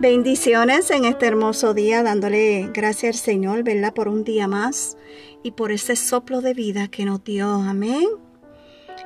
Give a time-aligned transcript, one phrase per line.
[0.00, 3.92] Bendiciones en este hermoso día, dándole gracias al Señor, ¿verdad?
[3.92, 4.96] Por un día más
[5.42, 7.46] y por ese soplo de vida que nos dio.
[7.50, 8.08] Amén.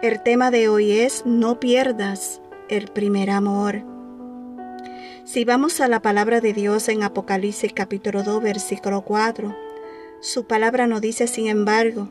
[0.02, 3.82] El tema de hoy es no pierdas el primer amor.
[5.24, 9.52] Si vamos a la palabra de Dios en Apocalipsis capítulo 2, versículo 4,
[10.20, 12.08] su palabra nos dice, sin embargo,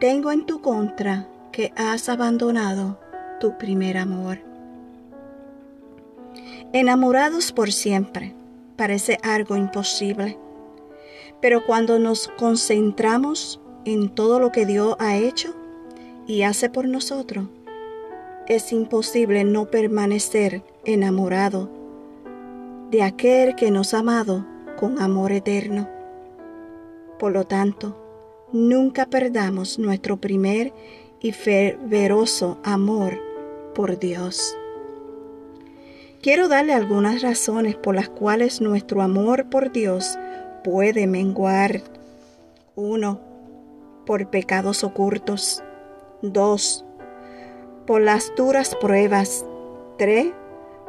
[0.00, 2.98] tengo en tu contra que has abandonado
[3.40, 4.49] tu primer amor.
[6.72, 8.32] Enamorados por siempre
[8.76, 10.38] parece algo imposible,
[11.40, 15.52] pero cuando nos concentramos en todo lo que Dios ha hecho
[16.28, 17.46] y hace por nosotros,
[18.46, 21.68] es imposible no permanecer enamorado
[22.92, 24.46] de aquel que nos ha amado
[24.78, 25.88] con amor eterno.
[27.18, 27.96] Por lo tanto,
[28.52, 30.72] nunca perdamos nuestro primer
[31.18, 33.18] y fervoroso amor
[33.74, 34.56] por Dios.
[36.22, 40.18] Quiero darle algunas razones por las cuales nuestro amor por Dios
[40.62, 41.80] puede menguar.
[42.74, 43.20] 1.
[44.04, 45.62] Por pecados ocultos.
[46.20, 46.84] 2.
[47.86, 49.46] Por las duras pruebas.
[49.96, 50.26] 3.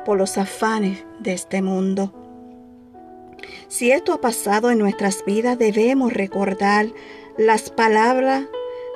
[0.04, 2.14] Por los afanes de este mundo.
[3.70, 6.88] Si esto ha pasado en nuestras vidas, debemos recordar
[7.38, 8.44] las palabras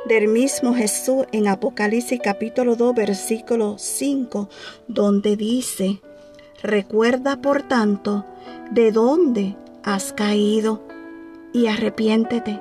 [0.06, 4.50] del mismo Jesús en Apocalipsis capítulo 2 versículo 5,
[4.90, 6.02] donde dice,
[6.66, 8.26] Recuerda, por tanto,
[8.72, 10.82] de dónde has caído
[11.54, 12.60] y arrepiéntete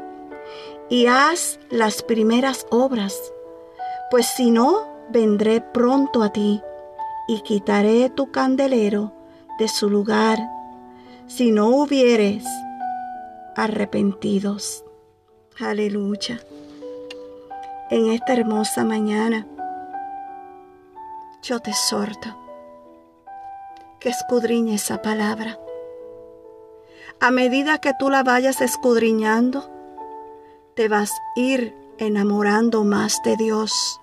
[0.91, 3.19] y haz las primeras obras,
[4.11, 6.61] pues si no, vendré pronto a ti
[7.29, 9.15] y quitaré tu candelero
[9.59, 10.39] de su lugar,
[11.27, 12.45] si no hubieres
[13.57, 14.85] arrepentidos.
[15.59, 16.41] Aleluya.
[17.89, 19.47] En esta hermosa mañana,
[21.43, 22.44] yo te exhorto
[24.05, 25.59] que escudriñe esa palabra.
[27.21, 29.71] A medida que tú la vayas escudriñando,
[30.75, 33.99] te vas a ir enamorando más de Dios.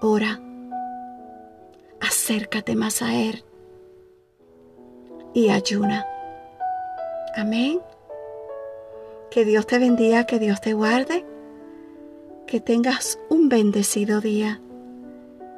[0.00, 0.40] Ora,
[2.00, 3.44] acércate más a Él
[5.34, 6.06] y ayuna.
[7.36, 7.78] Amén.
[9.30, 11.26] Que Dios te bendiga, que Dios te guarde,
[12.46, 14.62] que tengas un bendecido día.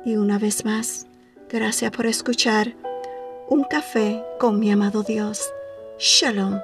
[0.04, 1.06] Y una vez más,
[1.52, 2.74] Gracias por escuchar
[3.48, 5.52] Un café con mi amado Dios.
[5.98, 6.60] Shalom.